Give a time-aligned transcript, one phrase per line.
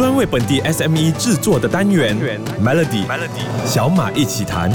[0.00, 2.16] 专为本地 SME 制作的单元
[2.64, 4.72] Melody，Melody 小马一起谈。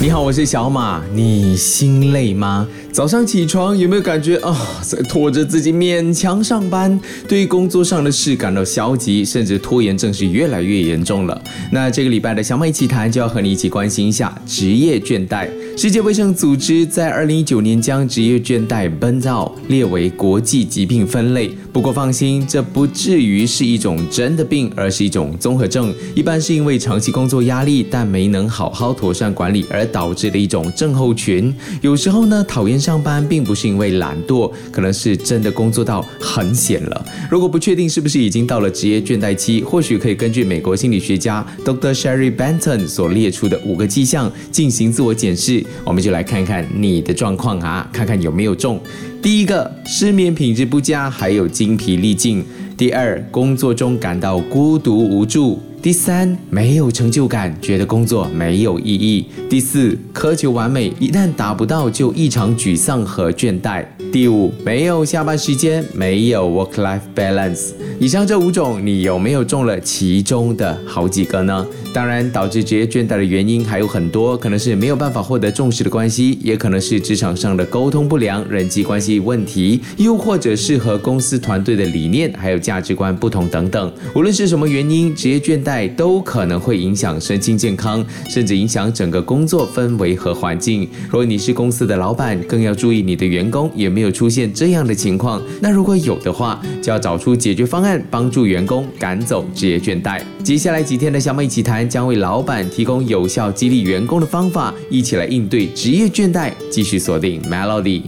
[0.00, 1.02] 你好，我是小马。
[1.12, 2.68] 你心累吗？
[2.92, 7.00] 早上起床有没有感觉啊，在拖着自己勉强上班？
[7.26, 11.42] 对于工作上的事感到消极，甚至拖延症是越来越严重了。
[11.72, 15.48] 那这个礼拜的小马一起谈就要和你一起关心一下职业倦怠。
[15.74, 21.50] 世界卫生组织在二零一九年将职业倦怠奔躁列为国际疾病分类。
[21.72, 25.92] 不过放心，这不至于是一种真的病，而是一种综合症。
[26.14, 31.52] 一般是因为长期工作压力，但没能好好妥善管理而导致的一种症候群。
[31.80, 37.06] 有时候呢，讨厌上班并不是因为懒惰，可能是真的工作到很闲了。
[37.30, 41.94] 如果不确定是不是已经到了职业倦怠期，或许可以根据美国心理学家 Dr.
[41.94, 45.61] Sherry Benton 所列出的五个迹象进行自我检视。
[45.84, 48.80] 我们就来看看你的状况啊，看看有没有中。
[49.20, 52.42] 第一个，失眠品质不佳，还有精疲力尽；
[52.76, 67.70] 第二，工作中感到孤独无助；第三，没有成就感，觉得工作没有意义；第四，苛求完美，一旦达不到就异常沮丧和倦怠；第五，没有下班时间，没有 work-life balance。
[68.00, 71.64] 以上这五种，你有没有中了其中的好几个呢？
[71.92, 83.92] 当然，导致职业倦怠的原因还有很多，可能是没有办法获得重视的关系，也可能是职场上的沟通不良、人际关系问题，又或者是和公司团队的理念还有价值观不同等等。
[84.14, 90.88] 无论是什么原因，职业倦怠都可能会影响身心健康，甚至影响整个工作氛围和环境。
[91.10, 95.42] 如果你是公司的老板，更要注意你的员工有没有出现这样的情况。
[95.60, 100.22] 那如果有的话，就要找出解决方案，帮助员工赶走职业倦怠。
[100.42, 101.81] 接下来几天的小美一起谈。
[101.88, 106.52] 将为老板提供有效激励员工的方法，一起来应对职业倦怠。
[106.70, 108.02] 继续锁定 Melody。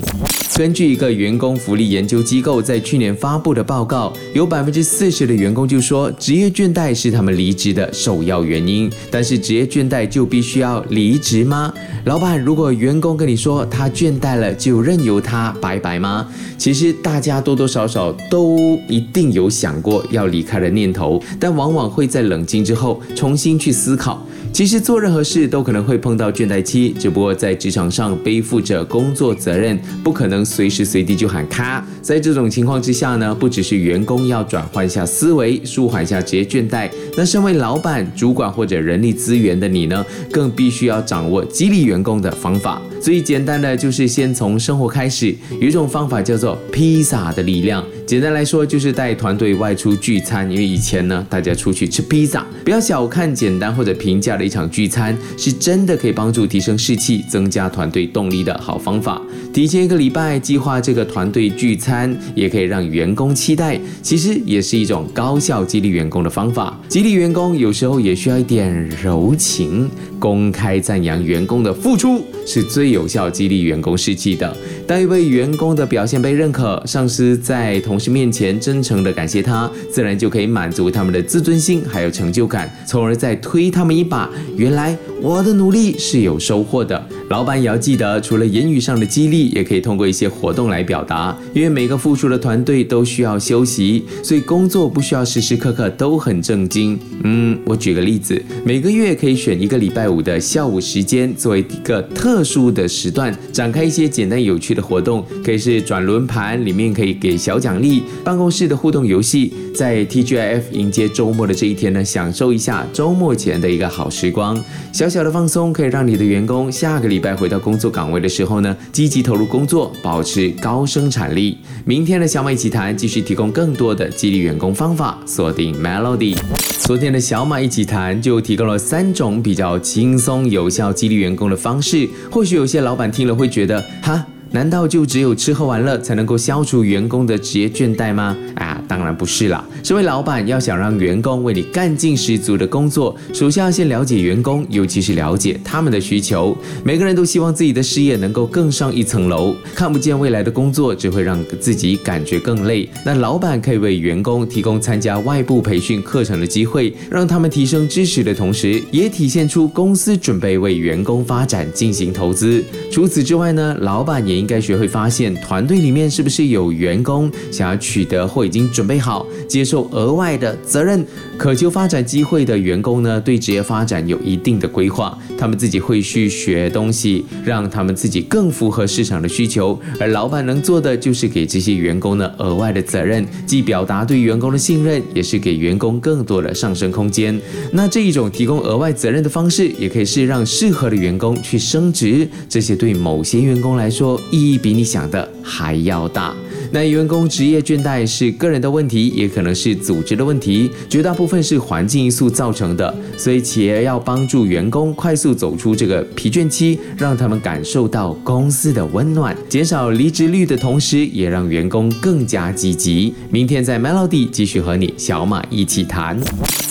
[0.57, 8.89] 根据一个员工福利研究机构在去年发布的报告，有百分之四十的员工就说职业倦怠是他们离职的首要原因。
[9.11, 11.75] 但是职业倦怠就必须要离职吗？
[12.05, 16.29] 老板，如果员工跟你说他倦怠了，就任由他拜拜吗？
[16.57, 24.27] 其实大家多多少少都一定有想过要离开的念头，但往往会在冷静之后重新去思考。
[24.53, 31.85] 其实做任何事都可能会碰到倦怠期，只不过在职场上背负着工作责任，不可能随时随地就喊卡。
[32.01, 42.81] 在这种情况之下呢，不只是员工要转换下思维，舒缓下职业倦怠，那身为老板、主管或者人力资源的你呢，更必须要掌握激励员工的方法。
[43.01, 47.85] 最简单的就是先从生活开始，有一种方法叫做披萨的力量。
[48.07, 50.51] 简单来说，就是带团队外出聚餐。
[50.51, 59.23] 因为以前呢，大家出去吃披萨，不要小看简单或者平价的一场聚餐，是真的可以帮助提升士气、增加团队动力的好方法。
[59.55, 63.81] 提前一个礼拜计划这个团队聚餐，也可以让员工期待。
[64.03, 66.79] 其实也是一种高效激励员工的方法。
[66.89, 69.89] 激励员工有时候也需要一点柔情，
[70.19, 74.55] 公开赞扬员工的付出，是最有效激励员工士气的。
[74.87, 84.29] 当一位员工的表现被认可，上司在同同事面前真诚的感谢他，自然就可以满足他们的自尊心，还有成就感，从而再推他们一把。
[84.57, 87.01] 原来我的努力是有收获的。
[87.31, 91.35] 老板也要记得，除了言语上的激励，也可以通过一些活动来表达。
[91.55, 96.99] 因为每个付出的团队都需要休息，所以工作不需要时时刻刻都很正经。
[97.23, 104.75] 嗯，我举个例子，每个月可以选一个礼拜五的下午时间，作为一个特殊的时段，展开一些简单有趣。
[104.75, 114.61] 的活动可以是转轮盘，里面可以给小奖励；办公室的互动游戏，在 TGIF 迎接周末的这一天呢，享受一下周末前的一个好时光。
[114.93, 121.57] 小小的放松可以让你的员工下个礼拜回到工作岗位的时候呢，积极投入工作，保持高生产力。
[121.85, 126.37] 明天的小马一起谈，继续提供更多的激励员工方法，锁定 Melody。
[126.81, 134.27] 昨天的小马一起谈就提供了三种比较轻松有效激励员工的方式，或许有些老板听了会觉得哈。
[134.51, 138.37] 难道就只有吃喝玩乐才能够消除员工的职业倦怠吗？
[138.55, 139.65] 啊，当然不是啦。
[139.83, 146.57] 身为老板，要想让员工为你干劲十足的工作，首先要先了解员工，尤其是了解他们的需求。
[146.85, 152.89] 每个人都希望自己的事业能够更上一层楼，看不见未来的工作只会让自己感觉更累。
[153.05, 162.63] 那老板可以为员工提供参加外部培训课程的机会，让他们提升知识的同时，也体现出公司准备为员工发展进行投资。
[162.93, 164.45] 除此之外呢，老板也。
[164.45, 171.07] 应该学会发现团队里面是不是有员工想要取得或已经准备好接受额外的责任。
[171.39, 179.79] 渴求发展机会的员工呢，对职业发展有一定的规划，他们自己会去学东西，让他们自己更符合市场的需求。
[179.99, 187.41] 而老板能做的就是给这些员工呢额外的责任，既表达对员工的信任，也是给员工更多的上升空间。
[187.73, 192.29] 那这一种提供额外责任的方式，也可以是让适合的员工去升职。
[192.49, 196.35] 这些对某些员工来说，意义比你想的还要大。
[196.75, 202.93] 那员工职业倦怠是个人的问题，也可能是组织的问题，绝大部分是环境因素造成的。
[203.17, 213.15] 所以企业要帮助员工快速走出这个疲倦期，让他们感受到公司的温暖，减少离职率的同时，也让员工更加积极。
[213.31, 216.19] 明天在 Melody 继续和你小马一起谈。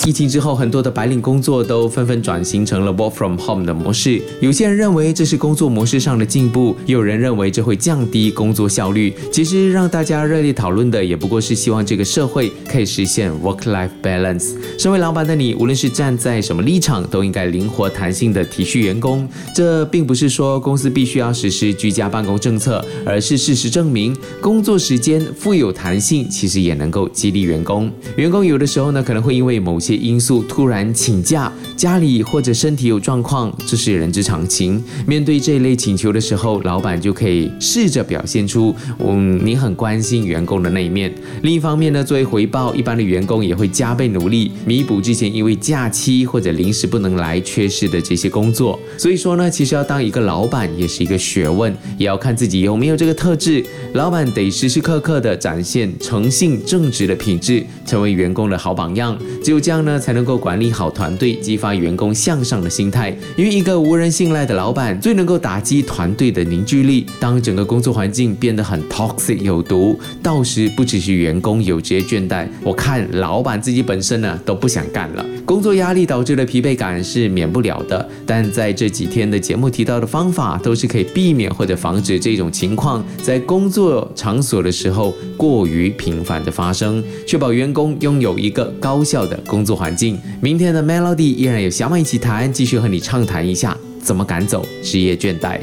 [0.06, 4.22] 疫情之后，很多的白领工作都纷纷转型成了 work from home 的模式。
[4.42, 9.14] 有些人认为这是工作模式上的进步，有人认为这会降低工作效率。
[9.32, 14.56] 其实让大家热烈讨论的，也不过是希望这个社会可以实现 work-life balance。
[14.76, 19.30] 身为老板的你，无论是站在什么立场，都应该灵活弹性的体恤员工。
[19.54, 27.92] 这并不是说公司必须要实施居家办公政策，而是事实证明，工作时间富有弹性，其实也能够激励员工。
[28.18, 34.84] 员工有的时候呢，可能会因为某些因素突然请假，家里或者身体有状况，这是人之常情。
[35.06, 41.14] 面对这一类请求的时候，老板就可以试着表现出，嗯，你很关心员工的那一面。
[41.42, 48.80] 另一方面呢，作为回报，一般的员工也会加倍努力，弥补之前因为假期或者临时不能来缺失的这些工作。
[48.98, 53.62] 所以说呢，其实要当一个老板也是一个学问，也要看自己有没有这个特质。
[53.92, 59.16] 老板得时时刻刻的展现诚信正直的品质，成为员工的好榜样。
[59.44, 59.84] 只有这样。
[59.84, 63.10] 呢，才能够管理好团队，激发员工向上的心态。
[63.36, 67.06] 因为一个无人信赖的老板，最能够打击团队的凝聚力。
[67.20, 75.26] 当整个工作环境变得很 toxic 有毒，到时不只是员工有职业倦怠，我看老板自己本身呢都不想干了。
[75.46, 89.74] 工作压力导致的疲惫感是免不了的，但在这几天的节目提到的方法，都是可以避免或者防止这种情况在工作场所的时候过于频繁的发生，确保员工拥有一个高效的工作。
[89.74, 95.60] 环境，明天的 Melody 依然有小马一起谈，继续和你畅谈一下怎么赶走职业倦怠。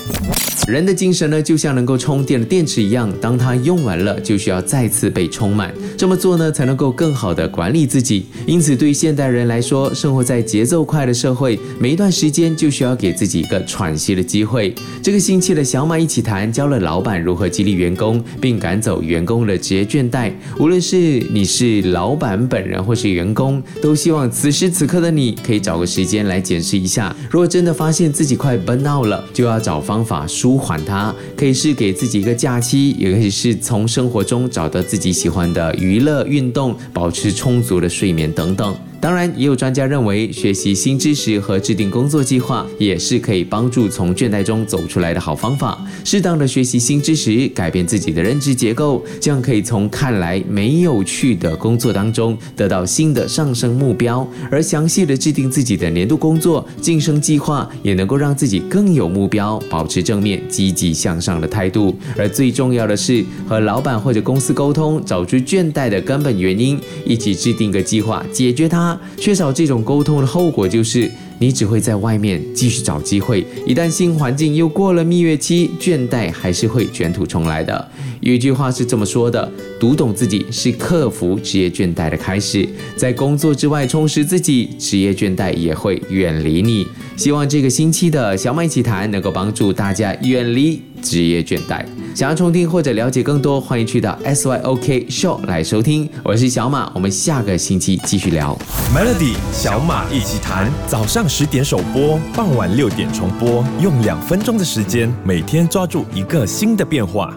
[0.69, 5.75] 人的精神呢，就像能够充电的电池一样，当它用完了，就需要再次被充满。
[5.97, 8.27] 这么做呢，才能够更好的管理自己。
[8.47, 14.73] 因此，对现代人来说，生活在节奏快的社会，每一段时间就需要给自己一个喘息的机会。
[15.03, 20.31] 这个星期的小马一起谈，教了老板如何激励员工，并赶走员工的职业倦怠。
[20.59, 20.97] 无论是
[21.33, 27.15] 你是老板本人，或是员工，都希望此时此刻的你可以找个时间来检视一下。
[27.31, 30.57] 如果真的发现自己己快 burn out 了，就要找方法舒。
[30.57, 38.77] 缓它，可以是给自己一个假期，也可以是从生活中找到自己喜欢的娱乐、运动，保持充足的睡眠等等。
[39.01, 45.83] 当然，也有专家认为，学习新知识和制定工作计划也是可以帮助从倦怠中走出来的好方法。
[46.05, 54.29] 适当的学习新知识，改变自己的认知结构，这样可以从看来没有趣的工作当中得到新的上升目标。
[54.51, 61.97] 而详细的制定自己的年度工作晋升计划，也能够让自己更有目标，保持正面、积极向上的态度。
[62.19, 68.90] 而最重要的是，和老板或者公司沟通，找出倦怠的根本原因，一起制定个计划解决它。
[69.19, 73.45] 缺少这种沟通的后果就是，你只会在外面继续找机会。
[73.67, 77.89] 一旦新环境又过了蜜月期，倦怠还是会卷土重来的。
[78.21, 82.69] 有一句话是这么说的：读懂自己是克服职业倦怠的开始。
[82.95, 86.87] 在工作之外充实自己，职业倦怠也会远离你。
[87.17, 91.85] 希望这个星期的小麦奇谈能够帮助大家远离职业倦怠。
[92.15, 96.09] 想要重听或者了解更多，欢迎去到 S Y O K Show 来收听。
[96.25, 98.57] 我是小马，我们下个星期继续聊
[98.95, 100.71] Melody 小马一起谈。
[100.87, 107.35] 早上十点首播，傍晚六点重播，用两分钟的时间，每天抓住一个新的变化。